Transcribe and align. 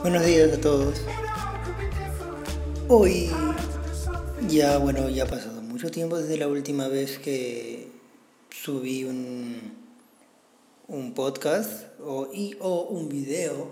Buenos 0.00 0.24
días 0.24 0.52
a 0.54 0.60
todos. 0.62 0.94
Hoy 2.88 3.30
ya, 4.48 4.78
bueno, 4.78 5.10
ya 5.10 5.24
ha 5.24 5.26
pasado 5.26 5.60
mucho 5.60 5.90
tiempo 5.90 6.16
desde 6.16 6.38
la 6.38 6.48
última 6.48 6.88
vez 6.88 7.18
que 7.18 7.92
subí 8.48 9.04
un, 9.04 9.74
un 10.86 11.12
podcast 11.12 11.84
o, 12.00 12.30
y, 12.32 12.56
o 12.58 12.84
un 12.84 13.10
video, 13.10 13.70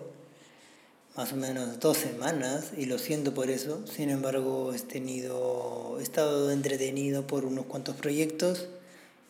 más 1.17 1.33
o 1.33 1.37
menos 1.37 1.81
dos 1.81 1.97
semanas, 1.97 2.73
y 2.77 2.85
lo 2.85 2.99
siento 2.99 3.33
por 3.33 3.49
eso. 3.49 3.83
Sin 3.87 4.11
embargo, 4.11 4.75
he, 4.75 4.79
tenido, 4.79 5.97
he 6.01 6.03
estado 6.03 6.51
entretenido 6.51 7.27
por 7.27 7.47
unos 7.47 7.65
cuantos 7.65 7.97
proyectos 7.97 8.69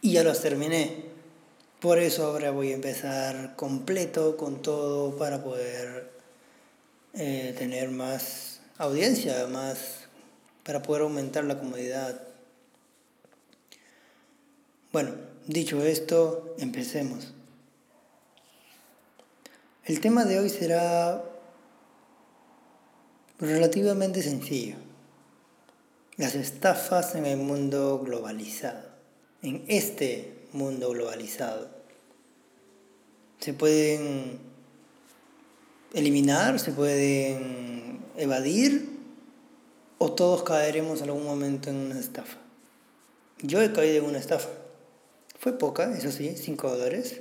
y 0.00 0.12
ya 0.12 0.22
los 0.22 0.40
terminé. 0.40 1.04
Por 1.80 1.98
eso 1.98 2.26
ahora 2.26 2.50
voy 2.50 2.72
a 2.72 2.74
empezar 2.74 3.54
completo 3.56 4.36
con 4.36 4.62
todo 4.62 5.16
para 5.16 5.42
poder 5.42 6.10
eh, 7.14 7.54
tener 7.56 7.90
más 7.90 8.60
audiencia, 8.78 9.46
más 9.46 10.06
para 10.64 10.82
poder 10.82 11.02
aumentar 11.02 11.44
la 11.44 11.58
comodidad. 11.58 12.20
Bueno, 14.92 15.12
dicho 15.46 15.82
esto, 15.84 16.54
empecemos. 16.58 17.34
El 19.84 20.00
tema 20.00 20.24
de 20.24 20.40
hoy 20.40 20.48
será 20.48 21.22
relativamente 23.38 24.22
sencillo. 24.22 24.76
Las 26.16 26.34
estafas 26.34 27.14
en 27.14 27.26
el 27.26 27.36
mundo 27.36 28.00
globalizado. 28.00 28.85
En 29.46 29.64
este 29.68 30.32
mundo 30.50 30.90
globalizado. 30.90 31.70
Se 33.38 33.52
pueden 33.52 34.40
eliminar, 35.94 36.58
se 36.58 36.72
pueden 36.72 38.00
evadir 38.16 38.88
o 39.98 40.12
todos 40.14 40.42
caeremos 40.42 41.00
en 41.00 41.10
algún 41.10 41.22
momento 41.22 41.70
en 41.70 41.76
una 41.76 42.00
estafa. 42.00 42.38
Yo 43.40 43.62
he 43.62 43.72
caído 43.72 43.98
en 43.98 44.06
una 44.06 44.18
estafa. 44.18 44.48
Fue 45.38 45.56
poca, 45.56 45.96
eso 45.96 46.10
sí, 46.10 46.34
5 46.36 46.68
dólares. 46.68 47.20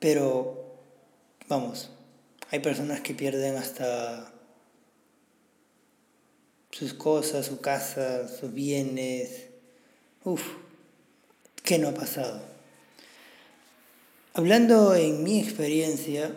Pero, 0.00 0.74
vamos, 1.46 1.92
hay 2.50 2.58
personas 2.58 3.00
que 3.00 3.14
pierden 3.14 3.54
hasta 3.54 4.32
sus 6.72 6.94
cosas, 6.94 7.46
su 7.46 7.60
casa, 7.60 8.26
sus 8.26 8.52
bienes. 8.52 9.50
Uf, 10.24 10.42
¿qué 11.66 11.78
no 11.78 11.88
ha 11.88 11.94
pasado? 11.94 12.40
Hablando 14.32 14.94
en 14.94 15.24
mi 15.24 15.40
experiencia, 15.40 16.32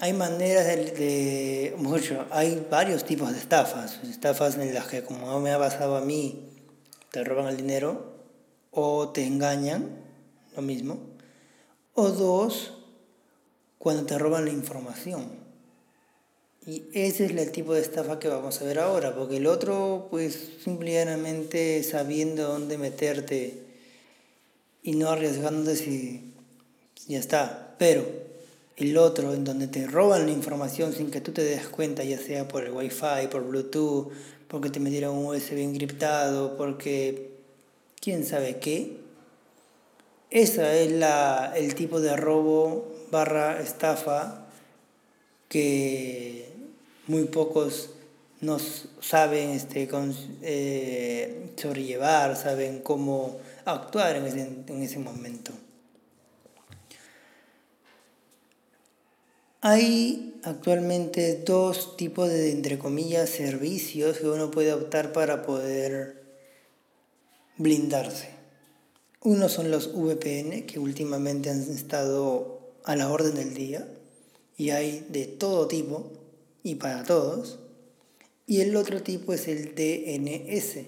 hay 0.00 0.12
maneras 0.12 0.66
de, 0.66 1.74
mucho, 1.78 2.26
hay 2.30 2.66
varios 2.68 3.04
tipos 3.04 3.32
de 3.32 3.38
estafas. 3.38 4.00
Estafas 4.02 4.56
en 4.56 4.74
las 4.74 4.88
que, 4.88 5.02
como 5.02 5.38
me 5.40 5.52
ha 5.52 5.58
pasado 5.58 5.96
a 5.96 6.00
mí, 6.00 6.48
te 7.10 7.22
roban 7.22 7.46
el 7.46 7.56
dinero 7.58 8.12
o 8.72 9.10
te 9.10 9.24
engañan, 9.24 10.02
lo 10.56 10.62
mismo. 10.62 10.98
O 11.94 12.08
dos, 12.08 12.72
cuando 13.78 14.04
te 14.04 14.18
roban 14.18 14.46
la 14.46 14.50
información. 14.50 15.30
Y 16.66 16.84
ese 16.92 17.26
es 17.26 17.30
el 17.30 17.52
tipo 17.52 17.72
de 17.72 17.82
estafa 17.82 18.18
que 18.18 18.28
vamos 18.28 18.60
a 18.60 18.64
ver 18.64 18.80
ahora, 18.80 19.14
porque 19.14 19.36
el 19.36 19.46
otro, 19.46 20.08
pues 20.10 20.50
simplemente 20.64 21.82
sabiendo 21.84 22.48
dónde 22.48 22.78
meterte 22.78 23.69
y 24.82 24.92
no 24.92 25.10
arriesgándote 25.10 25.76
si 25.76 26.32
ya 27.06 27.18
está. 27.18 27.74
Pero 27.78 28.04
el 28.76 28.96
otro 28.96 29.34
en 29.34 29.44
donde 29.44 29.66
te 29.66 29.86
roban 29.86 30.26
la 30.26 30.32
información 30.32 30.92
sin 30.92 31.10
que 31.10 31.20
tú 31.20 31.32
te 31.32 31.42
des 31.42 31.68
cuenta, 31.68 32.02
ya 32.04 32.18
sea 32.18 32.48
por 32.48 32.64
el 32.64 32.72
wifi, 32.72 33.28
por 33.30 33.44
Bluetooth, 33.44 34.10
porque 34.48 34.70
te 34.70 34.80
metieron 34.80 35.16
un 35.16 35.26
USB 35.26 35.58
encriptado, 35.58 36.56
porque 36.56 37.30
quién 38.00 38.24
sabe 38.24 38.58
qué. 38.58 38.96
Ese 40.30 40.84
es 40.84 40.92
la, 40.92 41.52
el 41.56 41.74
tipo 41.74 42.00
de 42.00 42.16
robo 42.16 42.90
barra 43.10 43.60
estafa 43.60 44.46
que 45.48 46.46
muy 47.06 47.24
pocos 47.24 47.90
nos 48.40 48.86
saben 49.00 49.50
este, 49.50 49.86
con, 49.88 50.14
eh, 50.42 51.52
sobrellevar, 51.56 52.36
saben 52.36 52.80
cómo 52.80 53.38
actuar 53.64 54.16
en 54.16 54.26
ese, 54.26 54.48
en 54.66 54.82
ese 54.82 54.98
momento. 54.98 55.52
Hay 59.62 60.40
actualmente 60.42 61.42
dos 61.44 61.98
tipos 61.98 62.30
de, 62.30 62.50
entre 62.50 62.78
comillas, 62.78 63.28
servicios 63.28 64.16
que 64.16 64.26
uno 64.26 64.50
puede 64.50 64.72
optar 64.72 65.12
para 65.12 65.42
poder 65.42 66.22
blindarse. 67.58 68.30
Uno 69.22 69.50
son 69.50 69.70
los 69.70 69.92
VPN, 69.92 70.64
que 70.64 70.78
últimamente 70.78 71.50
han 71.50 71.60
estado 71.60 72.72
a 72.84 72.96
la 72.96 73.10
orden 73.10 73.34
del 73.34 73.52
día, 73.52 73.86
y 74.56 74.70
hay 74.70 75.06
de 75.10 75.26
todo 75.26 75.68
tipo 75.68 76.10
y 76.62 76.76
para 76.76 77.04
todos. 77.04 77.59
Y 78.50 78.62
el 78.62 78.74
otro 78.74 79.00
tipo 79.00 79.32
es 79.32 79.46
el 79.46 79.76
DNS. 79.76 80.84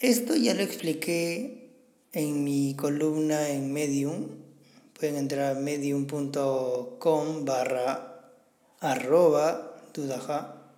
Esto 0.00 0.34
ya 0.34 0.52
lo 0.52 0.62
expliqué 0.62 1.70
en 2.12 2.42
mi 2.42 2.74
columna 2.74 3.50
en 3.50 3.72
Medium, 3.72 4.30
pueden 4.98 5.14
entrar 5.14 5.54
a 5.54 5.60
medium.com 5.60 7.44
barra 7.44 8.32
arroba 8.80 9.76
dudaja 9.94 10.72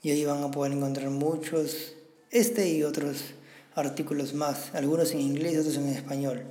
y 0.00 0.10
ahí 0.10 0.24
van 0.24 0.42
a 0.42 0.50
poder 0.50 0.72
encontrar 0.72 1.10
muchos, 1.10 1.92
este 2.30 2.66
y 2.66 2.82
otros 2.82 3.34
artículos 3.74 4.32
más, 4.32 4.74
algunos 4.74 5.12
en 5.12 5.20
inglés 5.20 5.58
otros 5.58 5.76
en 5.76 5.90
español. 5.90 6.44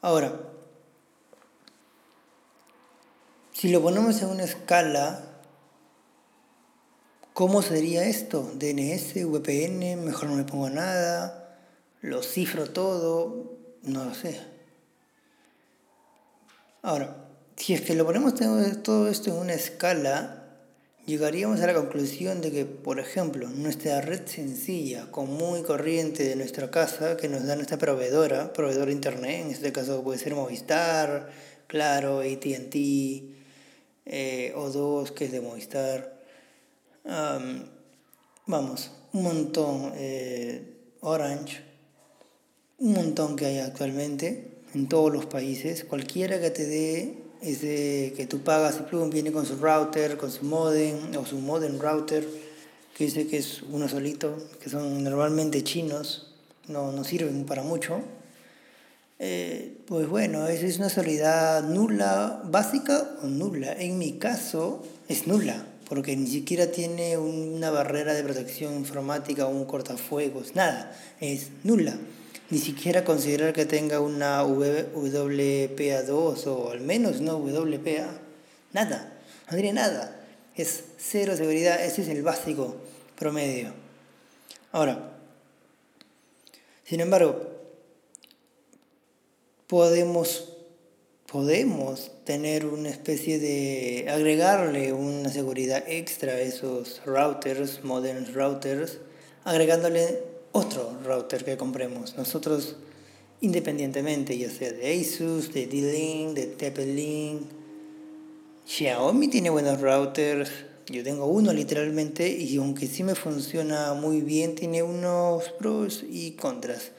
Ahora, 0.00 0.40
si 3.52 3.68
lo 3.68 3.82
ponemos 3.82 4.22
en 4.22 4.28
una 4.28 4.44
escala, 4.44 5.33
¿cómo 7.34 7.60
sería 7.60 8.06
esto? 8.06 8.50
DNS, 8.54 9.26
VPN, 9.26 9.96
mejor 10.02 10.30
no 10.30 10.36
me 10.36 10.44
pongo 10.44 10.70
nada, 10.70 11.58
lo 12.00 12.22
cifro 12.22 12.70
todo, 12.70 13.58
no 13.82 14.04
lo 14.06 14.14
sé. 14.14 14.40
Ahora, 16.80 17.16
si 17.56 17.74
es 17.74 17.82
que 17.82 17.94
lo 17.94 18.06
ponemos 18.06 18.34
todo 18.34 19.08
esto 19.08 19.30
en 19.30 19.36
una 19.36 19.54
escala, 19.54 20.44
llegaríamos 21.06 21.60
a 21.60 21.66
la 21.66 21.74
conclusión 21.74 22.40
de 22.40 22.52
que, 22.52 22.64
por 22.66 23.00
ejemplo, 23.00 23.48
nuestra 23.48 24.00
red 24.00 24.26
sencilla, 24.26 25.10
común 25.10 25.58
y 25.58 25.62
corriente 25.62 26.24
de 26.24 26.36
nuestra 26.36 26.70
casa, 26.70 27.16
que 27.16 27.28
nos 27.28 27.44
da 27.46 27.56
nuestra 27.56 27.78
proveedora, 27.78 28.52
proveedor 28.52 28.86
de 28.86 28.92
internet, 28.92 29.42
en 29.44 29.50
este 29.50 29.72
caso 29.72 30.02
puede 30.02 30.18
ser 30.18 30.34
Movistar, 30.34 31.30
Claro, 31.66 32.20
ATT, 32.20 32.74
eh, 34.06 34.52
O2, 34.54 35.10
que 35.10 35.24
es 35.24 35.32
de 35.32 35.40
Movistar, 35.40 36.13
vamos, 37.04 38.90
un 39.12 39.22
montón, 39.22 39.92
eh, 39.96 40.74
Orange, 41.00 41.62
un 42.78 42.92
montón 42.92 43.36
que 43.36 43.46
hay 43.46 43.58
actualmente 43.58 44.58
en 44.74 44.88
todos 44.88 45.12
los 45.12 45.26
países. 45.26 45.84
Cualquiera 45.84 46.40
que 46.40 46.50
te 46.50 46.66
dé 46.66 47.18
ese 47.42 48.14
que 48.16 48.26
tú 48.26 48.40
pagas, 48.40 48.76
el 48.78 48.84
plugin 48.84 49.10
viene 49.10 49.32
con 49.32 49.46
su 49.46 49.56
router, 49.56 50.16
con 50.16 50.30
su 50.30 50.44
modem 50.44 50.96
o 51.16 51.26
su 51.26 51.38
modem 51.38 51.78
router, 51.78 52.26
que 52.96 53.04
dice 53.04 53.26
que 53.26 53.38
es 53.38 53.62
uno 53.62 53.88
solito, 53.88 54.36
que 54.60 54.70
son 54.70 55.04
normalmente 55.04 55.62
chinos, 55.62 56.34
no, 56.68 56.92
no 56.92 57.04
sirven 57.04 57.44
para 57.44 57.62
mucho. 57.62 58.00
Eh, 59.18 59.78
pues 59.86 60.08
bueno, 60.08 60.46
esa 60.48 60.66
es 60.66 60.78
una 60.78 60.88
seguridad 60.88 61.62
nula, 61.62 62.42
básica 62.46 63.16
o 63.22 63.26
nula. 63.26 63.72
En 63.72 63.98
mi 63.98 64.18
caso 64.18 64.82
es 65.08 65.26
nula, 65.26 65.66
porque 65.88 66.16
ni 66.16 66.26
siquiera 66.26 66.70
tiene 66.70 67.18
una 67.18 67.70
barrera 67.70 68.14
de 68.14 68.22
protección 68.22 68.74
informática 68.74 69.46
o 69.46 69.50
un 69.50 69.64
cortafuegos, 69.64 70.54
nada, 70.54 70.96
es 71.20 71.48
nula 71.62 71.96
ni 72.50 72.58
siquiera 72.58 73.04
considerar 73.04 73.52
que 73.52 73.64
tenga 73.64 74.00
una 74.00 74.44
WPA2 74.44 76.46
o 76.46 76.70
al 76.70 76.80
menos 76.80 77.20
una 77.20 77.34
WPA. 77.34 78.08
Nada, 78.72 79.18
no 79.50 79.56
tiene 79.56 79.72
nada. 79.72 80.20
Es 80.54 80.84
cero 80.98 81.36
seguridad, 81.36 81.84
ese 81.84 82.02
es 82.02 82.08
el 82.08 82.22
básico 82.22 82.76
promedio. 83.18 83.72
Ahora, 84.72 85.12
sin 86.84 87.00
embargo, 87.00 87.50
podemos, 89.66 90.53
podemos 91.34 92.12
tener 92.22 92.64
una 92.64 92.90
especie 92.90 93.40
de 93.40 94.06
agregarle 94.08 94.92
una 94.92 95.28
seguridad 95.30 95.82
extra 95.88 96.34
a 96.34 96.40
esos 96.40 97.02
routers, 97.04 97.82
modern 97.82 98.32
routers, 98.32 98.98
agregándole 99.42 100.20
otro 100.52 100.96
router 101.04 101.44
que 101.44 101.56
compremos. 101.56 102.16
Nosotros 102.16 102.76
independientemente, 103.40 104.38
ya 104.38 104.48
sea 104.48 104.70
de 104.70 105.00
Asus, 105.00 105.52
de 105.52 105.66
D-Link, 105.66 106.36
de 106.36 106.56
TP-Link. 106.56 107.40
Xiaomi 108.64 109.26
tiene 109.26 109.50
buenos 109.50 109.80
routers. 109.80 110.52
Yo 110.86 111.02
tengo 111.02 111.26
uno 111.26 111.52
literalmente 111.52 112.28
y 112.28 112.58
aunque 112.58 112.86
sí 112.86 113.02
me 113.02 113.16
funciona 113.16 113.92
muy 113.94 114.20
bien, 114.20 114.54
tiene 114.54 114.84
unos 114.84 115.50
pros 115.58 116.04
y 116.08 116.36
contras. 116.36 116.92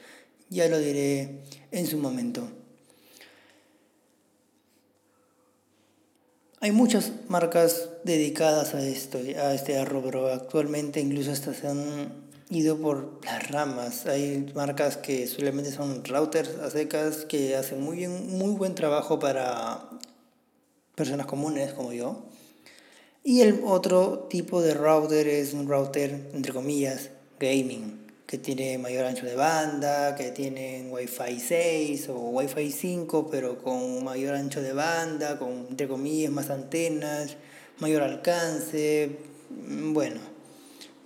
Ya 0.50 0.68
lo 0.68 0.78
diré 0.78 1.38
en 1.70 1.86
su 1.86 1.96
momento. 1.96 2.65
Hay 6.60 6.72
muchas 6.72 7.12
marcas 7.28 7.90
dedicadas 8.04 8.74
a 8.74 8.82
esto, 8.82 9.18
a 9.18 9.54
este 9.54 9.84
rubro. 9.84 10.28
Actualmente 10.28 11.00
incluso 11.00 11.30
estas 11.30 11.58
se 11.58 11.68
han 11.68 12.12
ido 12.48 12.78
por 12.78 13.20
las 13.24 13.50
ramas. 13.50 14.06
Hay 14.06 14.50
marcas 14.54 14.96
que 14.96 15.26
solamente 15.26 15.70
son 15.70 16.02
routers 16.04 16.56
a 16.58 16.70
secas 16.70 17.26
que 17.26 17.56
hacen 17.56 17.82
muy, 17.82 17.98
bien, 17.98 18.38
muy 18.38 18.54
buen 18.54 18.74
trabajo 18.74 19.18
para 19.18 19.90
personas 20.94 21.26
comunes 21.26 21.74
como 21.74 21.92
yo. 21.92 22.24
Y 23.22 23.42
el 23.42 23.60
otro 23.64 24.26
tipo 24.30 24.62
de 24.62 24.72
router 24.72 25.28
es 25.28 25.52
un 25.52 25.68
router, 25.68 26.30
entre 26.32 26.54
comillas, 26.54 27.10
gaming 27.38 28.05
que 28.26 28.38
tiene 28.38 28.76
mayor 28.76 29.04
ancho 29.04 29.24
de 29.24 29.36
banda, 29.36 30.16
que 30.16 30.32
tienen 30.32 30.90
Wi-Fi 30.90 31.38
6 31.38 32.08
o 32.08 32.14
Wi-Fi 32.30 32.72
5, 32.72 33.28
pero 33.30 33.62
con 33.62 34.02
mayor 34.02 34.34
ancho 34.34 34.60
de 34.60 34.72
banda, 34.72 35.38
con, 35.38 35.66
entre 35.70 35.86
comillas, 35.86 36.32
más 36.32 36.50
antenas, 36.50 37.36
mayor 37.78 38.02
alcance, 38.02 39.18
mm, 39.50 39.92
bueno, 39.92 40.20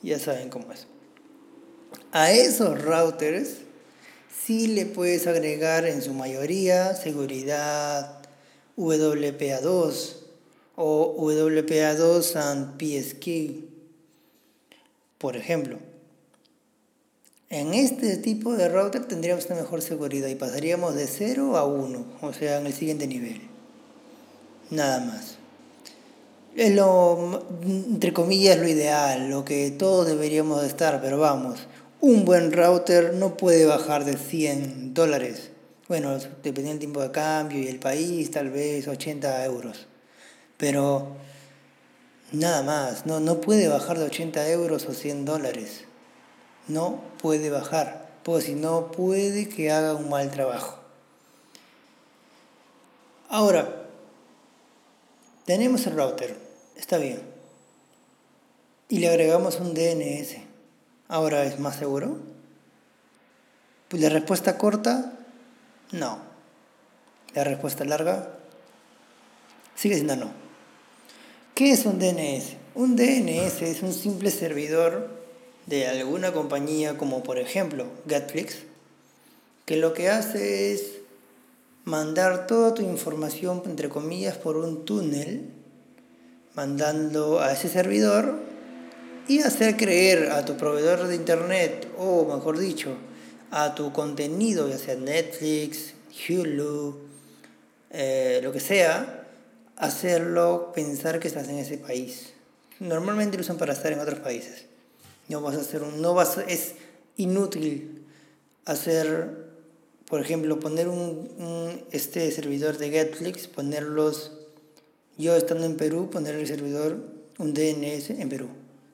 ya 0.02 0.18
saben 0.18 0.48
cómo 0.48 0.72
es. 0.72 0.86
A 2.12 2.32
esos 2.32 2.80
routers 2.82 3.58
sí 4.34 4.68
le 4.68 4.86
puedes 4.86 5.26
agregar 5.26 5.84
en 5.84 6.00
su 6.00 6.14
mayoría 6.14 6.94
seguridad 6.94 8.22
WPA2 8.78 10.16
o 10.76 11.14
WPA2 11.18 12.36
and 12.36 12.78
PSK, 12.78 13.64
por 15.18 15.36
ejemplo. 15.36 15.89
En 17.52 17.74
este 17.74 18.16
tipo 18.16 18.54
de 18.54 18.68
router 18.68 19.06
tendríamos 19.06 19.46
una 19.46 19.56
mejor 19.56 19.82
seguridad 19.82 20.28
y 20.28 20.36
pasaríamos 20.36 20.94
de 20.94 21.08
0 21.08 21.56
a 21.56 21.64
1, 21.64 22.04
o 22.22 22.32
sea, 22.32 22.60
en 22.60 22.66
el 22.66 22.72
siguiente 22.72 23.08
nivel. 23.08 23.40
Nada 24.70 25.00
más. 25.00 25.36
Es 26.54 26.72
lo, 26.76 27.42
entre 27.64 28.12
comillas, 28.12 28.56
lo 28.56 28.68
ideal, 28.68 29.30
lo 29.30 29.44
que 29.44 29.72
todos 29.72 30.06
deberíamos 30.06 30.62
de 30.62 30.68
estar, 30.68 31.02
pero 31.02 31.18
vamos, 31.18 31.66
un 32.00 32.24
buen 32.24 32.52
router 32.52 33.14
no 33.14 33.36
puede 33.36 33.66
bajar 33.66 34.04
de 34.04 34.16
100 34.16 34.94
dólares. 34.94 35.50
Bueno, 35.88 36.18
dependiendo 36.44 36.70
del 36.70 36.78
tiempo 36.78 37.02
de 37.02 37.10
cambio 37.10 37.58
y 37.58 37.66
el 37.66 37.80
país, 37.80 38.30
tal 38.30 38.50
vez 38.50 38.86
80 38.86 39.44
euros. 39.46 39.88
Pero 40.56 41.16
nada 42.30 42.62
más, 42.62 43.06
no, 43.06 43.18
no 43.18 43.40
puede 43.40 43.66
bajar 43.66 43.98
de 43.98 44.04
80 44.04 44.48
euros 44.50 44.86
o 44.86 44.94
100 44.94 45.24
dólares 45.24 45.89
no 46.70 47.00
puede 47.20 47.50
bajar, 47.50 48.08
porque 48.22 48.46
si 48.46 48.54
no 48.54 48.90
puede 48.92 49.48
que 49.48 49.70
haga 49.70 49.94
un 49.94 50.08
mal 50.08 50.30
trabajo. 50.30 50.78
Ahora, 53.28 53.86
tenemos 55.44 55.86
el 55.86 55.96
router, 55.96 56.36
está 56.76 56.98
bien, 56.98 57.20
y 58.88 58.98
le 58.98 59.08
agregamos 59.08 59.60
un 59.60 59.72
DNS. 59.72 60.36
Ahora 61.08 61.44
es 61.44 61.58
más 61.60 61.76
seguro. 61.76 62.18
Pues 63.88 64.02
la 64.02 64.08
respuesta 64.08 64.58
corta, 64.58 65.12
no. 65.92 66.18
La 67.34 67.44
respuesta 67.44 67.84
larga, 67.84 68.30
sigue 69.76 69.94
siendo 69.94 70.16
no. 70.16 70.30
¿Qué 71.54 71.70
es 71.72 71.86
un 71.86 71.98
DNS? 71.98 72.56
Un 72.74 72.96
DNS 72.96 73.62
es 73.62 73.82
un 73.82 73.92
simple 73.92 74.30
servidor 74.30 75.19
de 75.66 75.86
alguna 75.86 76.32
compañía 76.32 76.96
como 76.96 77.22
por 77.22 77.38
ejemplo 77.38 77.86
Netflix, 78.06 78.58
que 79.66 79.76
lo 79.76 79.94
que 79.94 80.08
hace 80.08 80.72
es 80.72 81.00
mandar 81.84 82.46
toda 82.46 82.74
tu 82.74 82.82
información, 82.82 83.62
entre 83.66 83.88
comillas, 83.88 84.36
por 84.36 84.56
un 84.56 84.84
túnel, 84.84 85.50
mandando 86.54 87.40
a 87.40 87.52
ese 87.52 87.68
servidor 87.68 88.38
y 89.28 89.40
hacer 89.40 89.76
creer 89.76 90.30
a 90.32 90.44
tu 90.44 90.56
proveedor 90.56 91.06
de 91.06 91.14
internet, 91.14 91.88
o 91.96 92.24
mejor 92.24 92.58
dicho, 92.58 92.96
a 93.50 93.74
tu 93.74 93.92
contenido, 93.92 94.68
ya 94.68 94.78
sea 94.78 94.96
Netflix, 94.96 95.94
Hulu, 96.28 96.98
eh, 97.90 98.40
lo 98.42 98.52
que 98.52 98.60
sea, 98.60 99.28
hacerlo 99.76 100.72
pensar 100.74 101.20
que 101.20 101.28
estás 101.28 101.48
en 101.48 101.58
ese 101.58 101.78
país. 101.78 102.32
Normalmente 102.78 103.36
lo 103.36 103.42
usan 103.42 103.56
para 103.56 103.72
estar 103.72 103.92
en 103.92 104.00
otros 104.00 104.20
países. 104.20 104.66
No 105.30 105.40
vas 105.40 105.56
a 105.56 105.60
hacer 105.60 105.84
un, 105.84 106.02
no 106.02 106.12
vas 106.12 106.38
es 106.48 106.74
inútil 107.16 108.04
hacer, 108.64 109.46
por 110.08 110.20
ejemplo, 110.20 110.58
poner 110.58 110.88
un, 110.88 111.84
este 111.92 112.28
servidor 112.32 112.78
de 112.78 112.90
Netflix, 112.90 113.46
ponerlos, 113.46 114.32
yo 115.18 115.36
estando 115.36 115.66
en 115.66 115.76
Perú, 115.76 116.10
poner 116.10 116.34
el 116.34 116.48
servidor, 116.48 116.98
un 117.38 117.54
DNS 117.54 118.10
en 118.10 118.28
Perú. 118.28 118.48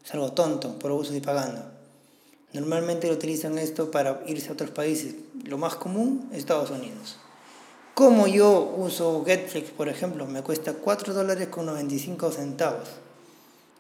Es 0.04 0.12
algo 0.12 0.32
tonto, 0.32 0.78
por 0.78 0.92
uso 0.92 1.14
y 1.14 1.20
pagando. 1.20 1.62
Normalmente 2.52 3.08
lo 3.08 3.14
utilizan 3.14 3.56
esto 3.56 3.90
para 3.90 4.22
irse 4.26 4.50
a 4.50 4.52
otros 4.52 4.70
países. 4.70 5.14
Lo 5.44 5.56
más 5.56 5.76
común, 5.76 6.28
Estados 6.34 6.70
Unidos. 6.70 7.16
Como 7.94 8.26
yo 8.26 8.74
uso 8.76 9.24
Netflix, 9.26 9.70
por 9.70 9.88
ejemplo, 9.88 10.26
me 10.26 10.42
cuesta 10.42 10.74
4 10.74 11.14
dólares 11.14 11.48
con 11.48 11.64
95 11.64 12.30
centavos. 12.30 12.88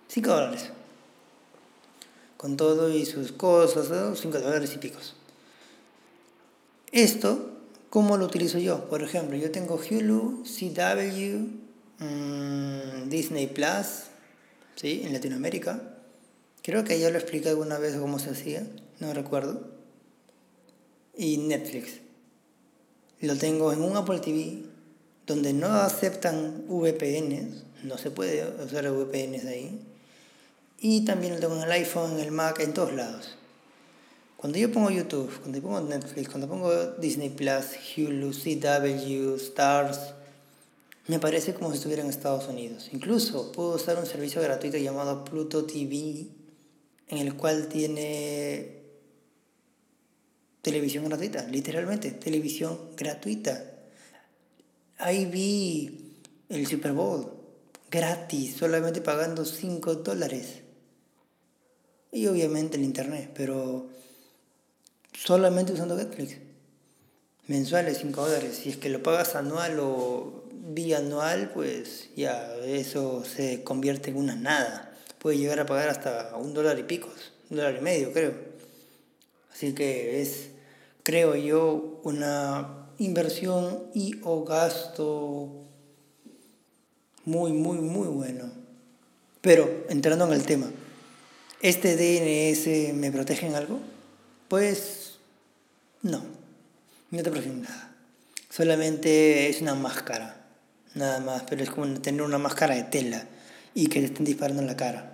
5 0.08 0.30
dólares 0.30 0.70
con 2.36 2.56
todo 2.56 2.90
y 2.90 3.06
sus 3.06 3.32
cosas, 3.32 3.88
5 4.18 4.38
dólares 4.40 4.72
y 4.74 4.78
picos. 4.78 5.14
Esto, 6.92 7.50
¿cómo 7.90 8.16
lo 8.16 8.26
utilizo 8.26 8.58
yo? 8.58 8.88
Por 8.88 9.02
ejemplo, 9.02 9.36
yo 9.36 9.50
tengo 9.50 9.76
Hulu, 9.76 10.44
CW, 10.44 12.04
mm, 12.04 13.08
Disney 13.08 13.46
Plus, 13.46 14.04
¿sí? 14.76 15.02
En 15.04 15.12
Latinoamérica. 15.12 15.80
Creo 16.62 16.84
que 16.84 16.98
ya 16.98 17.10
lo 17.10 17.18
expliqué 17.18 17.50
alguna 17.50 17.78
vez 17.78 17.96
cómo 17.96 18.18
se 18.18 18.30
hacía, 18.30 18.66
no 19.00 19.12
recuerdo. 19.14 19.68
Y 21.16 21.38
Netflix. 21.38 22.00
Lo 23.20 23.36
tengo 23.36 23.72
en 23.72 23.82
un 23.82 23.96
Apple 23.96 24.20
TV 24.20 24.62
donde 25.26 25.52
no 25.52 25.68
aceptan 25.68 26.64
VPNs, 26.68 27.64
no 27.82 27.98
se 27.98 28.10
puede 28.10 28.46
usar 28.62 28.90
VPNs 28.90 29.44
ahí 29.46 29.80
y 30.78 31.04
también 31.04 31.34
lo 31.34 31.40
tengo 31.40 31.56
en 31.56 31.62
el 31.62 31.72
iPhone, 31.72 32.12
en 32.12 32.20
el 32.20 32.32
Mac, 32.32 32.60
en 32.60 32.74
todos 32.74 32.92
lados. 32.92 33.36
Cuando 34.36 34.58
yo 34.58 34.70
pongo 34.70 34.90
YouTube, 34.90 35.32
cuando 35.40 35.60
pongo 35.62 35.80
Netflix, 35.80 36.28
cuando 36.28 36.46
pongo 36.46 36.92
Disney 36.98 37.30
Plus, 37.30 37.64
Hulu, 37.96 38.32
CW, 38.32 39.34
Stars, 39.36 40.12
me 41.08 41.18
parece 41.18 41.54
como 41.54 41.70
si 41.70 41.76
estuviera 41.76 42.02
en 42.02 42.10
Estados 42.10 42.46
Unidos. 42.48 42.90
Incluso 42.92 43.50
puedo 43.52 43.76
usar 43.76 43.98
un 43.98 44.06
servicio 44.06 44.42
gratuito 44.42 44.76
llamado 44.76 45.24
Pluto 45.24 45.64
TV, 45.64 46.26
en 47.08 47.18
el 47.18 47.34
cual 47.34 47.68
tiene 47.68 48.82
televisión 50.60 51.04
gratuita, 51.06 51.46
literalmente, 51.46 52.10
televisión 52.10 52.78
gratuita. 52.96 53.72
Ahí 54.98 55.24
vi 55.24 56.12
el 56.48 56.66
Super 56.66 56.92
Bowl 56.92 57.32
gratis, 57.90 58.56
solamente 58.56 59.00
pagando 59.00 59.44
5 59.44 59.96
dólares 59.96 60.65
y 62.12 62.26
obviamente 62.26 62.76
el 62.76 62.84
internet, 62.84 63.30
pero 63.34 63.86
solamente 65.12 65.72
usando 65.72 65.96
Netflix. 65.96 66.36
Mensuales 67.46 67.98
5 67.98 68.20
dólares. 68.20 68.60
Si 68.62 68.70
es 68.70 68.76
que 68.76 68.88
lo 68.88 69.02
pagas 69.02 69.36
anual 69.36 69.78
o 69.80 70.44
bianual, 70.50 71.50
pues 71.52 72.08
ya 72.16 72.54
eso 72.64 73.24
se 73.24 73.62
convierte 73.62 74.10
en 74.10 74.16
una 74.16 74.34
nada. 74.34 74.96
Puede 75.18 75.38
llegar 75.38 75.60
a 75.60 75.66
pagar 75.66 75.88
hasta 75.88 76.36
un 76.36 76.54
dólar 76.54 76.78
y 76.78 76.82
picos, 76.82 77.32
un 77.50 77.58
dólar 77.58 77.76
y 77.76 77.80
medio 77.80 78.12
creo. 78.12 78.34
Así 79.52 79.74
que 79.74 80.20
es, 80.20 80.48
creo 81.02 81.36
yo, 81.36 82.00
una 82.02 82.88
inversión 82.98 83.84
y 83.94 84.16
o 84.22 84.44
gasto 84.44 85.66
muy, 87.24 87.52
muy, 87.52 87.78
muy 87.78 88.08
bueno. 88.08 88.50
Pero 89.40 89.84
entrando 89.88 90.26
en 90.26 90.32
el 90.32 90.44
tema, 90.44 90.70
¿Este 91.66 91.96
DNS 91.96 92.94
me 92.94 93.10
protege 93.10 93.48
en 93.48 93.56
algo? 93.56 93.80
Pues 94.46 95.18
no, 96.00 96.22
no 97.10 97.22
te 97.24 97.28
protege 97.28 97.50
en 97.50 97.62
nada. 97.62 97.92
Solamente 98.48 99.48
es 99.48 99.62
una 99.62 99.74
máscara, 99.74 100.46
nada 100.94 101.18
más, 101.18 101.42
pero 101.50 101.64
es 101.64 101.70
como 101.70 101.88
tener 102.00 102.22
una 102.22 102.38
máscara 102.38 102.76
de 102.76 102.84
tela 102.84 103.24
y 103.74 103.88
que 103.88 103.98
te 103.98 104.06
estén 104.06 104.24
disparando 104.24 104.62
en 104.62 104.68
la 104.68 104.76
cara. 104.76 105.10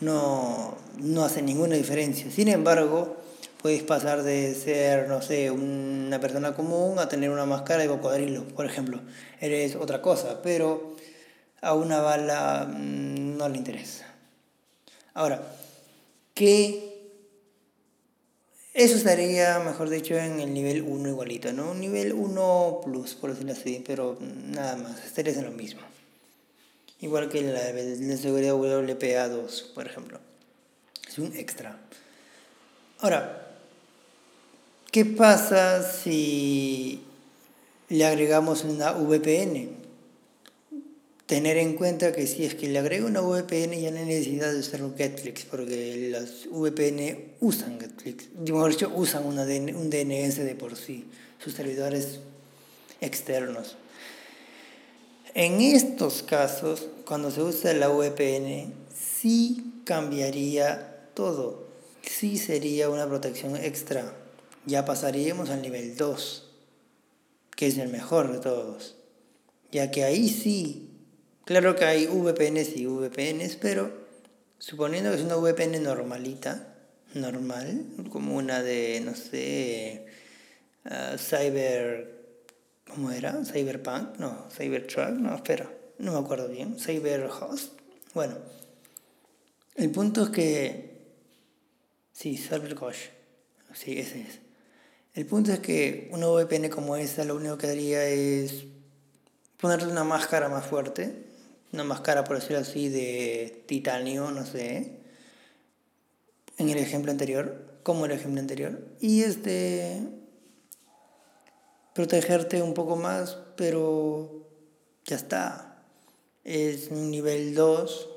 No, 0.00 0.76
no 0.98 1.24
hace 1.24 1.40
ninguna 1.40 1.76
diferencia. 1.76 2.28
Sin 2.32 2.48
embargo, 2.48 3.18
puedes 3.62 3.84
pasar 3.84 4.24
de 4.24 4.56
ser, 4.56 5.06
no 5.06 5.22
sé, 5.22 5.52
una 5.52 6.18
persona 6.18 6.52
común 6.52 6.98
a 6.98 7.08
tener 7.08 7.30
una 7.30 7.46
máscara 7.46 7.82
de 7.82 7.88
cocodrilo, 7.88 8.42
por 8.42 8.66
ejemplo. 8.66 9.00
Eres 9.40 9.76
otra 9.76 10.02
cosa, 10.02 10.42
pero 10.42 10.96
a 11.62 11.74
una 11.74 12.00
bala 12.00 12.68
mm, 12.68 13.36
no 13.36 13.48
le 13.48 13.56
interesa. 13.56 14.06
Ahora, 15.14 15.42
¿qué 16.40 16.90
eso 18.72 18.96
estaría, 18.96 19.58
mejor 19.58 19.90
dicho, 19.90 20.14
en 20.16 20.40
el 20.40 20.54
nivel 20.54 20.80
1 20.80 21.10
igualito, 21.10 21.52
¿no? 21.52 21.72
Un 21.72 21.80
nivel 21.80 22.14
1 22.14 22.80
plus, 22.82 23.14
por 23.14 23.30
decirlo 23.30 23.52
así, 23.52 23.82
pero 23.86 24.16
nada 24.20 24.76
más, 24.76 25.04
estaría 25.04 25.34
en 25.34 25.44
lo 25.44 25.50
mismo. 25.50 25.82
Igual 27.00 27.28
que 27.28 27.42
la, 27.42 27.72
la 27.72 28.16
seguridad 28.16 28.54
WPA2, 28.54 29.74
por 29.74 29.86
ejemplo. 29.86 30.18
Es 31.06 31.18
un 31.18 31.36
extra. 31.36 31.78
Ahora, 33.00 33.54
¿qué 34.90 35.04
pasa 35.04 35.82
si 35.82 37.02
le 37.90 38.06
agregamos 38.06 38.64
una 38.64 38.92
VPN? 38.92 39.79
Tener 41.30 41.58
en 41.58 41.76
cuenta 41.76 42.10
que 42.10 42.26
si 42.26 42.44
es 42.44 42.56
que 42.56 42.68
le 42.68 42.80
agrego 42.80 43.06
una 43.06 43.20
VPN 43.20 43.80
ya 43.80 43.92
no 43.92 43.98
hay 43.98 44.04
necesidad 44.04 44.50
de 44.50 44.58
usar 44.58 44.82
un 44.82 44.96
Netflix, 44.96 45.44
porque 45.44 46.08
las 46.10 46.48
VPN 46.50 47.36
usan 47.38 47.78
Netflix, 47.78 48.30
mejor 48.34 48.72
dicho, 48.72 48.92
usan 48.96 49.24
una 49.24 49.42
un 49.42 49.90
DNS 49.90 50.38
de 50.38 50.56
por 50.58 50.74
sí, 50.74 51.04
sus 51.38 51.54
servidores 51.54 52.18
externos. 53.00 53.76
En 55.32 55.60
estos 55.60 56.24
casos, 56.24 56.88
cuando 57.06 57.30
se 57.30 57.42
usa 57.42 57.74
la 57.74 57.90
VPN, 57.90 58.74
sí 58.92 59.82
cambiaría 59.84 61.12
todo, 61.14 61.68
sí 62.02 62.38
sería 62.38 62.90
una 62.90 63.06
protección 63.06 63.54
extra. 63.56 64.16
Ya 64.66 64.84
pasaríamos 64.84 65.50
al 65.50 65.62
nivel 65.62 65.96
2, 65.96 66.50
que 67.54 67.68
es 67.68 67.78
el 67.78 67.88
mejor 67.88 68.32
de 68.32 68.40
todos, 68.40 68.96
ya 69.70 69.92
que 69.92 70.02
ahí 70.02 70.28
sí 70.28 70.89
Claro 71.44 71.74
que 71.74 71.84
hay 71.84 72.06
VPNs 72.06 72.76
y 72.76 72.86
VPNs, 72.86 73.56
pero 73.56 73.92
suponiendo 74.58 75.10
que 75.10 75.16
es 75.16 75.22
una 75.22 75.36
VPN 75.36 75.82
normalita, 75.82 76.74
normal, 77.14 77.86
como 78.10 78.36
una 78.36 78.62
de, 78.62 79.00
no 79.00 79.14
sé, 79.14 80.06
uh, 80.84 81.18
Cyber, 81.18 82.14
¿cómo 82.86 83.10
era? 83.10 83.44
Cyberpunk, 83.44 84.18
no, 84.18 84.46
Cybertruck, 84.50 85.10
no, 85.10 85.34
espera, 85.34 85.68
no 85.98 86.12
me 86.12 86.18
acuerdo 86.18 86.48
bien, 86.48 86.78
Cyberhost. 86.78 87.72
Bueno, 88.14 88.36
el 89.76 89.90
punto 89.90 90.24
es 90.24 90.30
que, 90.30 90.90
sí, 92.12 92.36
CyberGhost, 92.36 93.00
sí, 93.74 93.98
ese 93.98 94.20
es. 94.20 94.38
El 95.14 95.26
punto 95.26 95.52
es 95.52 95.58
que 95.58 96.08
una 96.12 96.28
VPN 96.28 96.68
como 96.68 96.96
esta 96.96 97.24
lo 97.24 97.34
único 97.34 97.58
que 97.58 97.66
haría 97.66 98.04
es 98.04 98.66
ponerle 99.60 99.90
una 99.90 100.04
máscara 100.04 100.48
más 100.48 100.66
fuerte 100.66 101.29
una 101.72 101.84
máscara, 101.84 102.24
por 102.24 102.36
decirlo 102.36 102.58
así, 102.58 102.88
de 102.88 103.64
titanio, 103.66 104.30
no 104.30 104.44
sé, 104.44 104.98
en 106.58 106.68
el 106.68 106.78
ejemplo 106.78 107.10
anterior, 107.10 107.80
como 107.82 108.06
el 108.06 108.12
ejemplo 108.12 108.40
anterior, 108.40 108.78
y 109.00 109.22
este 109.22 110.02
protegerte 111.94 112.62
un 112.62 112.74
poco 112.74 112.96
más, 112.96 113.38
pero 113.56 114.46
ya 115.04 115.16
está. 115.16 115.82
Es 116.44 116.88
un 116.90 117.10
nivel 117.10 117.54
2 117.54 118.08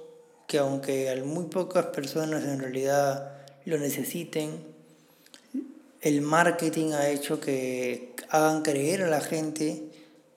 que 0.48 0.58
aunque 0.60 1.22
muy 1.26 1.46
pocas 1.46 1.88
personas 1.88 2.44
en 2.44 2.60
realidad 2.60 3.46
lo 3.66 3.78
necesiten, 3.78 4.74
el 6.02 6.22
marketing 6.22 6.92
ha 6.92 7.10
hecho 7.10 7.40
que 7.40 8.16
hagan 8.30 8.62
creer 8.62 9.04
a 9.04 9.10
la 9.10 9.22
gente 9.22 9.90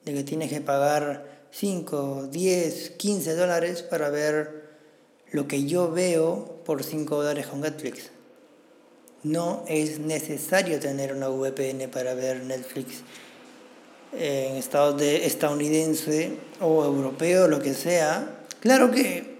de 0.05 0.13
que 0.13 0.23
tienes 0.23 0.49
que 0.49 0.61
pagar 0.61 1.36
5, 1.51 2.27
10, 2.31 2.91
15 2.91 3.35
dólares 3.35 3.81
para 3.81 4.09
ver 4.09 4.67
lo 5.31 5.47
que 5.47 5.65
yo 5.65 5.91
veo 5.91 6.61
por 6.65 6.83
5 6.83 7.15
dólares 7.15 7.47
con 7.47 7.61
Netflix. 7.61 8.11
No 9.23 9.63
es 9.67 9.99
necesario 9.99 10.79
tener 10.79 11.13
una 11.13 11.29
VPN 11.29 11.89
para 11.89 12.13
ver 12.13 12.43
Netflix 12.43 13.01
en 14.13 14.55
estados 14.55 14.97
de 14.97 15.25
estadounidense 15.25 16.37
o 16.61 16.85
europeo, 16.85 17.47
lo 17.47 17.61
que 17.61 17.73
sea. 17.73 18.45
Claro 18.59 18.91
que 18.91 19.37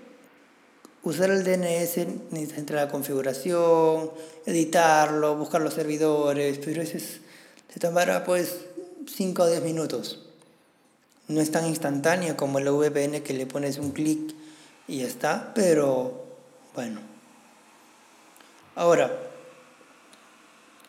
usar 1.03 1.29
el 1.29 1.43
DNS 1.43 2.31
necesita 2.31 2.59
entrar 2.59 2.79
a 2.79 2.85
la 2.85 2.91
configuración, 2.91 4.11
editarlo, 4.45 5.35
buscar 5.35 5.61
los 5.61 5.73
servidores, 5.73 6.59
pero 6.63 6.81
eso 6.81 6.97
es, 6.97 7.21
te 7.73 7.79
tomará 7.79 8.23
pues 8.23 8.57
5 9.05 9.43
o 9.43 9.47
10 9.47 9.63
minutos 9.63 10.26
no 11.27 11.41
es 11.41 11.51
tan 11.51 11.65
instantáneo 11.65 12.37
como 12.37 12.59
el 12.59 12.69
VPN 12.69 13.21
que 13.21 13.33
le 13.33 13.45
pones 13.45 13.77
un 13.77 13.91
clic 13.91 14.33
y 14.87 14.99
ya 14.99 15.07
está, 15.07 15.51
pero 15.53 16.25
bueno. 16.73 17.01
Ahora, 18.75 19.11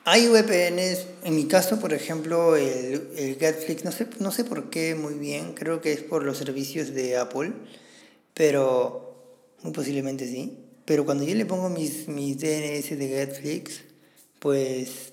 hay 0.05 0.29
VPNs, 0.29 1.07
en 1.25 1.35
mi 1.35 1.47
caso, 1.47 1.81
por 1.81 1.93
ejemplo, 1.93 2.57
el, 2.57 3.11
el 3.17 3.39
Netflix, 3.39 3.85
no 3.85 3.93
sé, 3.93 4.07
no 4.21 4.31
sé 4.31 4.45
por 4.45 4.71
qué 4.71 4.95
muy 4.95 5.15
bien, 5.15 5.55
creo 5.55 5.81
que 5.81 5.93
es 5.93 6.03
por 6.03 6.25
los 6.25 6.39
servicios 6.39 6.95
de 6.95 7.17
Apple, 7.17 7.53
pero 8.35 9.15
muy 9.63 9.73
posiblemente 9.73 10.27
sí. 10.27 10.59
Pero 10.85 11.05
cuando 11.05 11.25
yo 11.25 11.35
le 11.35 11.45
pongo 11.45 11.69
mis, 11.69 12.09
mis 12.09 12.39
DNS 12.39 12.99
de 12.99 13.09
Netflix, 13.09 13.83
pues 14.39 15.13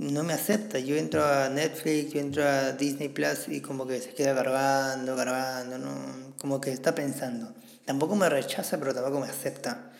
no 0.00 0.24
me 0.24 0.32
acepta. 0.32 0.78
Yo 0.78 0.96
entro 0.96 1.22
a 1.24 1.50
Netflix, 1.50 2.14
yo 2.14 2.20
entro 2.20 2.42
a 2.42 2.72
Disney 2.72 3.10
Plus 3.10 3.48
y 3.48 3.60
como 3.60 3.86
que 3.86 4.00
se 4.00 4.14
queda 4.14 4.34
cargando, 4.34 5.14
cargando, 5.14 5.76
¿no? 5.78 6.34
como 6.40 6.58
que 6.60 6.72
está 6.72 6.94
pensando. 6.94 7.52
Tampoco 7.84 8.16
me 8.16 8.30
rechaza, 8.30 8.78
pero 8.78 8.94
tampoco 8.94 9.20
me 9.20 9.26
acepta. 9.26 9.92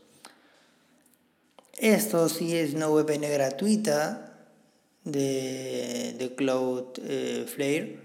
Esto 1.77 2.29
sí 2.29 2.55
es 2.55 2.73
una 2.73 2.87
VPN 2.87 3.29
gratuita 3.31 4.47
de, 5.03 6.15
de 6.17 6.35
Cloudflare 6.35 7.77
eh, 7.77 7.99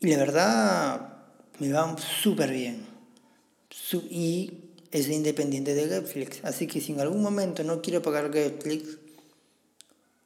y 0.00 0.10
la 0.10 0.18
verdad 0.18 1.16
me 1.58 1.72
va 1.72 1.96
súper 1.98 2.50
bien. 2.50 2.86
y 4.10 4.64
es 4.90 5.08
independiente 5.08 5.74
de 5.74 5.86
Netflix. 5.86 6.40
Así 6.42 6.66
que 6.66 6.80
si 6.80 6.92
en 6.92 7.00
algún 7.00 7.22
momento 7.22 7.62
no 7.64 7.82
quiero 7.82 8.02
pagar 8.02 8.30
Netflix, 8.30 8.98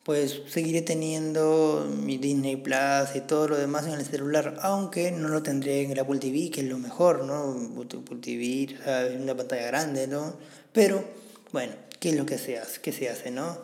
pues 0.03 0.43
seguiré 0.49 0.83
teniendo 0.83 1.87
mi 2.05 2.19
Disney 2.19 2.57
Plus 2.57 3.15
y 3.15 3.21
todo 3.21 3.49
lo 3.49 3.57
demás 3.57 3.87
en 3.87 3.95
el 3.95 4.05
celular, 4.05 4.59
aunque 4.63 5.13
no 5.13 5.29
lo 5.29 5.43
tendré 5.43 5.83
en 5.83 5.91
el 5.91 5.99
Apple 5.99 6.19
TV, 6.19 6.51
que 6.51 6.63
es 6.63 6.67
lo 6.67 6.79
mejor, 6.79 7.25
¿no? 7.25 7.55
Apple 7.81 8.19
TV, 8.21 8.63
es 8.65 9.21
una 9.21 9.37
pantalla 9.37 9.67
grande, 9.67 10.07
¿no? 10.07 10.35
Pero, 10.73 11.05
bueno, 11.53 11.75
qué 12.01 12.11
es 12.11 12.17
lo 12.17 12.27
que 12.27 12.39
se 12.39 12.59
hace, 12.59 12.81
qué 12.81 12.93
se 12.93 13.09
hace, 13.09 13.31
¿no? 13.31 13.59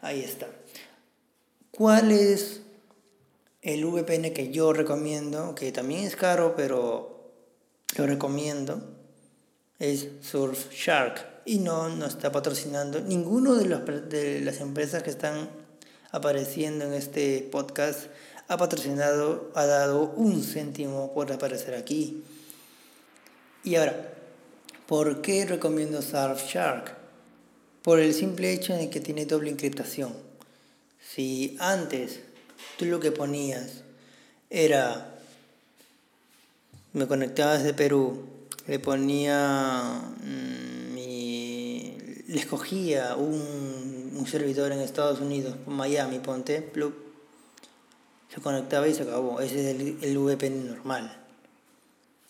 Ahí 0.00 0.22
está. 0.22 0.46
¿Cuál 1.72 2.12
es 2.12 2.60
el 3.62 3.84
VPN 3.84 4.32
que 4.32 4.50
yo 4.52 4.72
recomiendo? 4.72 5.54
Que 5.54 5.72
también 5.72 6.04
es 6.04 6.14
caro, 6.14 6.54
pero 6.56 7.32
lo 7.96 8.06
recomiendo. 8.06 8.80
Es 9.78 10.08
Surfshark. 10.20 11.26
Y 11.44 11.58
no, 11.58 11.88
no 11.88 12.06
está 12.06 12.30
patrocinando 12.30 13.00
ninguno 13.00 13.54
de, 13.54 13.64
los, 13.64 13.84
de 14.10 14.40
las 14.42 14.60
empresas 14.60 15.02
que 15.02 15.10
están 15.10 15.48
apareciendo 16.10 16.84
en 16.84 16.92
este 16.92 17.48
podcast 17.50 18.06
ha 18.48 18.56
patrocinado, 18.56 19.50
ha 19.54 19.66
dado 19.66 20.10
un 20.16 20.42
céntimo 20.42 21.12
por 21.12 21.30
aparecer 21.32 21.74
aquí. 21.74 22.22
Y 23.62 23.76
ahora, 23.76 24.14
¿por 24.86 25.20
qué 25.20 25.44
recomiendo 25.44 26.00
Surfshark? 26.00 26.97
Por 27.88 28.00
el 28.00 28.12
simple 28.12 28.52
hecho 28.52 28.74
de 28.74 28.90
que 28.90 29.00
tiene 29.00 29.24
doble 29.24 29.48
encriptación. 29.48 30.12
Si 31.00 31.56
antes 31.58 32.20
tú 32.76 32.84
lo 32.84 33.00
que 33.00 33.12
ponías 33.12 33.80
era, 34.50 35.18
me 36.92 37.06
conectaba 37.06 37.56
desde 37.56 37.72
Perú, 37.72 38.26
le 38.66 38.78
ponía, 38.78 40.02
mm, 40.22 40.96
le 40.96 42.38
escogía 42.38 43.16
un, 43.16 44.12
un, 44.14 44.26
servidor 44.26 44.72
en 44.72 44.80
Estados 44.80 45.20
Unidos, 45.20 45.56
Miami, 45.66 46.18
ponte, 46.18 46.70
se 48.34 48.40
conectaba 48.42 48.86
y 48.86 48.92
se 48.92 49.04
acabó. 49.04 49.40
Ese 49.40 49.60
es 49.60 49.80
el, 49.80 49.98
el 50.02 50.18
VPN 50.18 50.66
normal. 50.66 51.27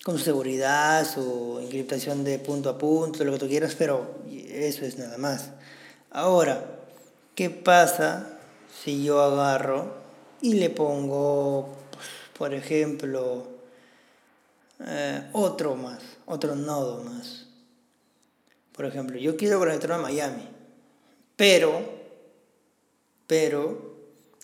Con 0.05 0.19
seguridad, 0.19 1.07
su 1.07 1.59
encriptación 1.61 2.25
de 2.25 2.39
punto 2.39 2.71
a 2.71 2.79
punto, 2.79 3.25
lo 3.25 3.33
que 3.33 3.39
tú 3.39 3.49
quieras, 3.49 3.75
pero 3.77 4.19
eso 4.49 4.85
es 4.85 4.97
nada 4.97 5.19
más. 5.19 5.51
Ahora, 6.11 6.65
¿qué 7.35 7.51
pasa 7.51 8.39
si 8.83 9.05
yo 9.05 9.21
agarro 9.21 9.93
y 10.41 10.55
le 10.55 10.71
pongo, 10.71 11.77
pues, 11.91 12.07
por 12.37 12.55
ejemplo, 12.55 13.49
eh, 14.81 15.29
otro 15.33 15.75
más, 15.75 16.01
otro 16.27 16.55
nodo 16.55 17.03
más? 17.03 17.47
Por 18.73 18.87
ejemplo, 18.87 19.19
yo 19.19 19.37
quiero 19.37 19.59
conectarme 19.59 19.97
a 19.97 19.99
Miami, 19.99 20.49
pero, 21.35 21.83
pero 23.27 23.97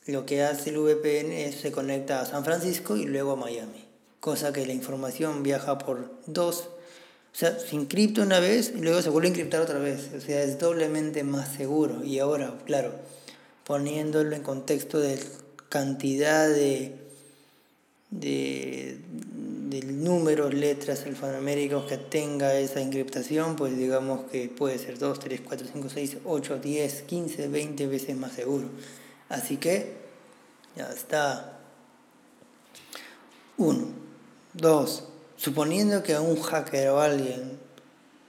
lo 0.06 0.26
que 0.26 0.42
hace 0.42 0.70
el 0.70 0.78
VPN 0.78 1.32
es 1.32 1.61
se 1.61 1.70
conecta 1.70 2.20
a 2.20 2.26
San 2.26 2.44
Francisco 2.44 2.96
y 2.96 3.04
luego 3.04 3.32
a 3.32 3.37
Miami, 3.37 3.83
cosa 4.24 4.54
que 4.54 4.64
la 4.64 4.72
información 4.72 5.42
viaja 5.42 5.76
por 5.76 6.10
dos, 6.24 6.70
o 7.34 7.36
sea, 7.36 7.58
se 7.58 7.76
encripta 7.76 8.22
una 8.22 8.40
vez 8.40 8.72
y 8.74 8.80
luego 8.80 9.02
se 9.02 9.10
vuelve 9.10 9.28
a 9.28 9.32
encriptar 9.32 9.60
otra 9.60 9.78
vez, 9.78 10.12
o 10.16 10.20
sea, 10.22 10.42
es 10.42 10.58
doblemente 10.58 11.22
más 11.24 11.52
seguro. 11.52 12.02
Y 12.02 12.20
ahora, 12.20 12.54
claro, 12.64 12.94
poniéndolo 13.64 14.34
en 14.34 14.42
contexto 14.42 14.98
de 14.98 15.20
cantidad 15.68 16.48
de, 16.48 16.96
de, 18.08 18.98
de 19.68 19.82
números, 19.82 20.54
letras 20.54 21.04
alfanuméricos 21.04 21.84
que 21.84 21.98
tenga 21.98 22.54
esa 22.54 22.80
encriptación, 22.80 23.56
pues 23.56 23.76
digamos 23.76 24.24
que 24.30 24.48
puede 24.48 24.78
ser 24.78 24.98
2, 24.98 25.20
3, 25.20 25.42
4, 25.44 25.66
5, 25.70 25.88
6, 25.90 26.16
8, 26.24 26.58
10, 26.60 27.02
15, 27.02 27.48
20 27.48 27.86
veces 27.88 28.16
más 28.16 28.32
seguro. 28.32 28.70
Así 29.28 29.58
que 29.58 29.92
ya 30.76 30.90
está. 30.90 31.60
Uno. 33.58 34.03
Dos. 34.54 35.02
Suponiendo 35.37 36.04
que 36.04 36.16
un 36.16 36.40
hacker 36.40 36.90
o 36.90 37.00
alguien 37.00 37.58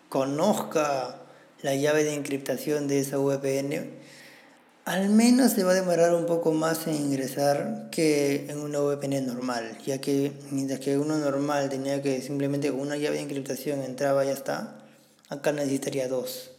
conozca 0.10 1.22
la 1.62 1.76
llave 1.76 2.04
de 2.04 2.16
encriptación 2.16 2.88
de 2.88 3.00
esa 3.00 3.20
VPN, 3.20 3.92
al 4.86 5.10
menos 5.10 5.52
se 5.52 5.64
va 5.64 5.72
a 5.72 5.76
demorar 5.76 6.16
un 6.16 6.26
poco 6.26 6.52
más 6.52 6.88
en 6.88 6.96
ingresar 6.96 7.90
que 7.92 8.48
en 8.50 8.58
una 8.58 8.80
VPN 8.80 9.24
normal, 9.28 9.78
ya 9.86 10.02
que 10.02 10.32
mientras 10.50 10.80
que 10.80 10.98
uno 10.98 11.20
normal 11.20 11.70
tenía 11.70 12.02
que 12.02 12.24
simplemente 12.24 12.72
una 12.72 12.98
llave 12.98 13.18
de 13.18 13.24
encriptación 13.24 13.84
entraba 13.84 14.24
y 14.24 14.28
ya 14.30 14.34
está, 14.34 14.84
acá 15.30 15.52
necesitaría 15.52 16.08
dos. 16.08 16.50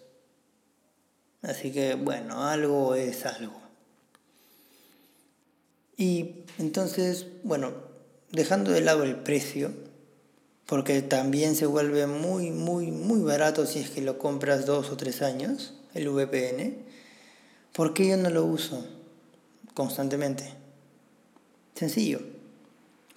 Así 1.42 1.72
que 1.72 1.96
bueno, 1.96 2.44
algo 2.44 2.94
es 2.94 3.26
algo. 3.26 3.60
Y 5.96 6.44
entonces, 6.58 7.26
bueno, 7.42 7.85
dejando 8.36 8.70
de 8.70 8.82
lado 8.82 9.02
el 9.02 9.16
precio, 9.16 9.72
porque 10.66 11.00
también 11.02 11.56
se 11.56 11.66
vuelve 11.66 12.06
muy, 12.06 12.50
muy, 12.50 12.90
muy 12.90 13.20
barato 13.20 13.66
si 13.66 13.80
es 13.80 13.90
que 13.90 14.02
lo 14.02 14.18
compras 14.18 14.66
dos 14.66 14.90
o 14.90 14.96
tres 14.96 15.22
años, 15.22 15.74
el 15.94 16.08
VPN, 16.10 16.76
¿por 17.72 17.94
qué 17.94 18.08
yo 18.08 18.16
no 18.16 18.28
lo 18.30 18.44
uso 18.44 18.86
constantemente? 19.74 20.52
Sencillo, 21.74 22.20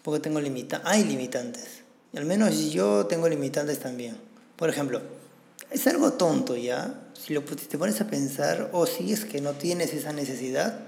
porque 0.04 0.22
tengo 0.22 0.40
limita 0.40 0.82
hay 0.86 1.04
limitantes. 1.04 1.82
Al 2.16 2.26
menos 2.26 2.72
yo 2.72 3.06
tengo 3.06 3.28
limitantes 3.28 3.80
también. 3.80 4.18
Por 4.56 4.70
ejemplo, 4.70 5.02
es 5.70 5.86
algo 5.88 6.14
tonto 6.14 6.56
ya, 6.56 7.08
si, 7.14 7.34
lo, 7.34 7.44
te 7.44 7.78
pones 7.78 8.00
a 8.00 8.08
pensar, 8.08 8.70
o 8.72 8.86
si 8.86 9.12
es 9.12 9.26
que 9.26 9.42
no 9.42 9.54
tienes 9.54 9.94
esa 9.94 10.14
necesidad, 10.14 10.86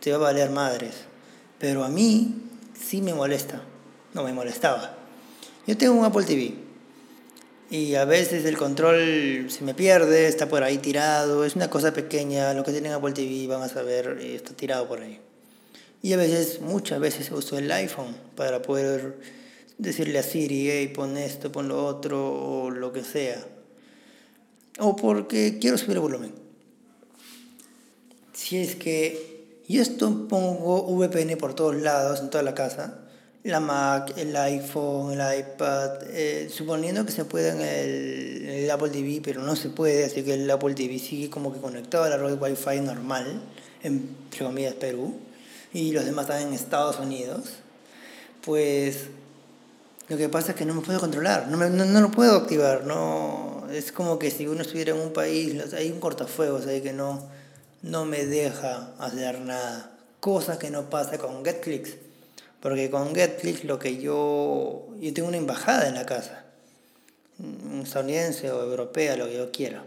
te 0.00 0.12
va 0.12 0.16
a 0.16 0.32
valer 0.32 0.50
madres. 0.50 0.94
Pero 1.58 1.84
a 1.84 1.88
mí 1.88 2.46
sí 2.78 3.02
me 3.02 3.14
molesta, 3.14 3.62
no 4.14 4.22
me 4.24 4.32
molestaba. 4.32 4.96
Yo 5.66 5.76
tengo 5.76 5.94
un 5.94 6.04
Apple 6.04 6.24
TV 6.24 6.54
y 7.70 7.94
a 7.96 8.04
veces 8.04 8.44
el 8.44 8.56
control 8.56 9.46
se 9.50 9.64
me 9.64 9.74
pierde, 9.74 10.28
está 10.28 10.48
por 10.48 10.62
ahí 10.62 10.78
tirado, 10.78 11.44
es 11.44 11.56
una 11.56 11.68
cosa 11.68 11.92
pequeña, 11.92 12.54
lo 12.54 12.62
que 12.62 12.72
tienen 12.72 12.92
Apple 12.92 13.12
TV 13.12 13.46
van 13.48 13.62
a 13.62 13.68
saber, 13.68 14.18
eh, 14.20 14.36
está 14.36 14.54
tirado 14.54 14.86
por 14.86 15.00
ahí. 15.00 15.20
Y 16.02 16.12
a 16.12 16.16
veces, 16.16 16.60
muchas 16.60 17.00
veces 17.00 17.30
uso 17.32 17.58
el 17.58 17.70
iPhone 17.72 18.16
para 18.36 18.62
poder 18.62 19.18
decirle 19.78 20.18
a 20.18 20.22
Siri, 20.22 20.70
hey, 20.70 20.88
pon 20.88 21.16
esto, 21.16 21.50
pon 21.50 21.68
lo 21.68 21.84
otro, 21.84 22.32
o 22.32 22.70
lo 22.70 22.92
que 22.92 23.02
sea. 23.02 23.44
O 24.78 24.94
porque 24.94 25.58
quiero 25.60 25.78
subir 25.78 25.96
el 25.96 26.00
volumen. 26.00 26.32
Si 28.32 28.58
es 28.58 28.76
que 28.76 29.35
yo 29.68 29.82
esto 29.82 30.28
pongo 30.28 30.82
VPN 30.82 31.36
por 31.36 31.54
todos 31.54 31.76
lados, 31.76 32.20
en 32.20 32.30
toda 32.30 32.42
la 32.42 32.54
casa, 32.54 33.00
la 33.42 33.60
Mac, 33.60 34.12
el 34.16 34.36
iPhone, 34.36 35.12
el 35.12 35.38
iPad, 35.38 36.02
eh, 36.10 36.50
suponiendo 36.52 37.06
que 37.06 37.12
se 37.12 37.24
pueda 37.24 37.52
en 37.52 37.60
el, 37.60 38.48
el, 38.48 38.70
Apple 38.70 38.90
TV, 38.90 39.20
pero 39.22 39.42
no 39.42 39.54
se 39.54 39.68
puede, 39.68 40.04
así 40.04 40.22
que 40.22 40.34
el 40.34 40.50
Apple 40.50 40.74
TV 40.74 40.98
sigue 40.98 41.30
como 41.30 41.52
que 41.52 41.60
conectado 41.60 42.04
a 42.04 42.08
la 42.08 42.16
red 42.16 42.40
Wi-Fi 42.40 42.80
normal, 42.80 43.40
entre 43.82 44.44
comillas 44.44 44.74
Perú, 44.74 45.14
y 45.72 45.92
los 45.92 46.04
demás 46.04 46.24
están 46.24 46.42
en 46.42 46.54
Estados 46.54 46.98
Unidos, 46.98 47.54
pues 48.44 49.06
lo 50.08 50.16
que 50.16 50.28
pasa 50.28 50.52
es 50.52 50.56
que 50.56 50.64
no 50.64 50.74
me 50.74 50.80
puedo 50.80 50.98
controlar, 51.00 51.48
no, 51.48 51.56
me, 51.56 51.70
no, 51.70 51.84
no 51.84 52.00
lo 52.00 52.10
puedo 52.10 52.36
activar, 52.36 52.84
no, 52.84 53.66
es 53.72 53.92
como 53.92 54.18
que 54.18 54.30
si 54.30 54.46
uno 54.46 54.62
estuviera 54.62 54.92
en 54.92 55.00
un 55.00 55.12
país, 55.12 55.72
hay 55.72 55.90
un 55.90 56.00
cortafuegos 56.00 56.66
ahí 56.66 56.80
que 56.80 56.92
no, 56.92 57.22
no 57.82 58.04
me 58.04 58.26
deja 58.26 58.94
hacer 58.98 59.40
nada, 59.40 59.98
cosa 60.20 60.58
que 60.58 60.70
no 60.70 60.90
pasa 60.90 61.18
con 61.18 61.42
Netflix 61.42 61.96
porque 62.66 62.90
con 62.90 63.12
Netflix 63.12 63.62
lo 63.62 63.78
que 63.78 63.98
yo... 63.98 64.88
Yo 64.98 65.14
tengo 65.14 65.28
una 65.28 65.36
embajada 65.36 65.86
en 65.86 65.94
la 65.94 66.04
casa. 66.04 66.46
Estadounidense 67.80 68.50
o 68.50 68.60
europea, 68.60 69.16
lo 69.16 69.26
que 69.26 69.36
yo 69.36 69.52
quiera. 69.52 69.84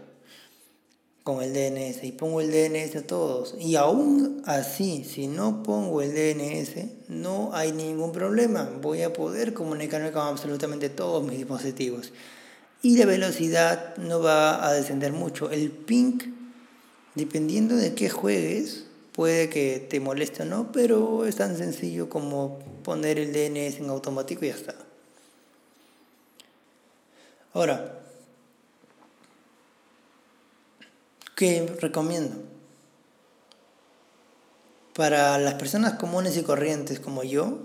Con 1.22 1.42
el 1.42 1.52
DNS. 1.52 2.04
Y 2.04 2.12
pongo 2.12 2.40
el 2.40 2.50
DNS 2.50 2.96
a 2.96 3.02
todos. 3.02 3.54
Y 3.60 3.76
aún 3.76 4.42
así, 4.46 5.04
si 5.04 5.26
no 5.26 5.62
pongo 5.62 6.00
el 6.00 6.14
DNS, 6.14 7.08
no 7.08 7.50
hay 7.52 7.72
ningún 7.72 8.12
problema. 8.12 8.70
Voy 8.80 9.02
a 9.02 9.12
poder 9.12 9.52
comunicarme 9.52 10.10
con 10.10 10.22
absolutamente 10.22 10.88
todos 10.88 11.22
mis 11.22 11.36
dispositivos. 11.36 12.14
Y 12.82 12.96
la 12.96 13.04
velocidad 13.04 13.94
no 13.98 14.22
va 14.22 14.66
a 14.66 14.72
descender 14.72 15.12
mucho. 15.12 15.50
El 15.50 15.70
ping, 15.70 16.18
dependiendo 17.14 17.76
de 17.76 17.94
qué 17.94 18.08
juegues, 18.08 18.84
Puede 19.12 19.50
que 19.50 19.80
te 19.80 19.98
moleste 19.98 20.44
o 20.44 20.46
no, 20.46 20.72
pero 20.72 21.26
es 21.26 21.36
tan 21.36 21.56
sencillo 21.56 22.08
como 22.08 22.58
poner 22.84 23.18
el 23.18 23.32
DNS 23.32 23.80
en 23.80 23.90
automático 23.90 24.44
y 24.44 24.48
ya 24.48 24.54
está. 24.54 24.74
Ahora, 27.52 28.00
¿qué 31.34 31.66
recomiendo? 31.80 32.36
Para 34.94 35.38
las 35.38 35.54
personas 35.54 35.94
comunes 35.94 36.36
y 36.36 36.42
corrientes 36.42 37.00
como 37.00 37.24
yo, 37.24 37.58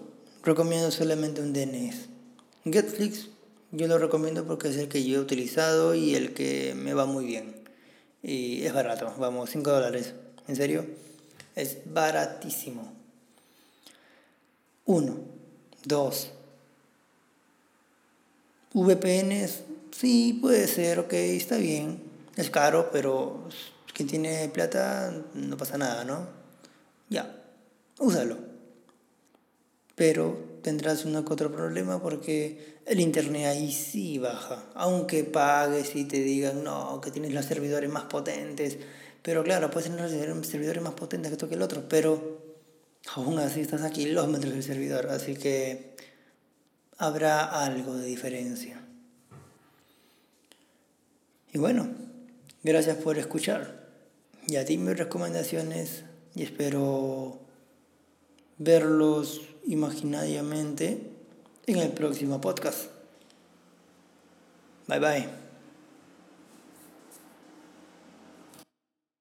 recomiendo 0.43 0.89
solamente 0.89 1.41
un 1.41 1.53
DNS. 1.53 2.09
Netflix 2.63 3.29
yo 3.71 3.87
lo 3.87 3.97
recomiendo 3.99 4.45
porque 4.45 4.69
es 4.69 4.77
el 4.77 4.89
que 4.89 5.03
yo 5.03 5.19
he 5.19 5.21
utilizado 5.21 5.93
y 5.93 6.15
el 6.15 6.33
que 6.33 6.73
me 6.75 6.93
va 6.93 7.05
muy 7.05 7.25
bien. 7.25 7.64
Y 8.27 8.65
es 8.65 8.73
barato, 8.73 9.13
vamos, 9.19 9.51
5 9.51 9.69
dólares. 9.69 10.15
¿En 10.47 10.55
serio? 10.55 10.83
Es 11.55 11.77
baratísimo. 11.85 12.91
Uno. 14.85 15.19
Dos. 15.83 16.31
VPNs, 18.73 19.61
sí, 19.91 20.39
puede 20.41 20.67
ser, 20.67 20.97
ok, 20.97 21.13
está 21.13 21.57
bien. 21.57 22.01
Es 22.35 22.49
caro, 22.49 22.89
pero 22.91 23.47
quien 23.93 24.07
tiene 24.07 24.49
plata 24.49 25.13
no 25.35 25.55
pasa 25.55 25.77
nada, 25.77 26.03
¿no? 26.03 26.27
Ya, 27.09 27.43
úsalo. 27.99 28.37
Pero 29.93 30.57
tendrás 30.63 31.05
uno 31.05 31.23
que 31.23 31.31
otro 31.31 31.51
problema 31.51 32.01
porque 32.01 32.74
el 32.85 32.99
internet 32.99 33.47
ahí 33.47 33.71
sí 33.71 34.17
baja. 34.17 34.63
Aunque 34.75 35.23
pagues 35.23 35.95
y 35.95 36.05
te 36.05 36.21
digan, 36.21 36.63
no, 36.63 37.01
que 37.01 37.11
tienes 37.11 37.33
los 37.33 37.45
servidores 37.45 37.89
más 37.89 38.05
potentes 38.05 38.77
pero 39.25 39.43
claro, 39.43 39.71
puedes 39.71 39.89
tener 39.89 40.07
servidores 40.45 40.83
más 40.83 40.93
potentes 40.93 41.31
que 41.31 41.33
esto 41.33 41.49
que 41.49 41.55
el 41.55 41.63
otro, 41.63 41.89
pero 41.89 42.43
aún 43.15 43.39
así 43.39 43.59
estás 43.59 43.81
a 43.81 43.89
kilómetros 43.89 44.53
del 44.53 44.61
servidor, 44.61 45.07
así 45.07 45.33
que 45.33 45.95
habrá 46.99 47.43
algo 47.65 47.95
de 47.95 48.05
diferencia. 48.05 48.79
Y 51.53 51.57
bueno, 51.57 51.89
gracias 52.61 52.97
por 52.97 53.17
escuchar. 53.17 53.89
Y 54.47 54.57
a 54.57 54.65
ti 54.65 54.77
mis 54.77 54.95
recomendaciones 54.95 56.03
y 56.35 56.43
espero 56.43 57.39
verlos 58.59 59.41
imaginariamente 59.65 61.14
en 61.67 61.77
el 61.79 61.89
próximo 61.89 62.39
podcast. 62.41 62.89
Bye 64.87 64.99
bye. 64.99 65.44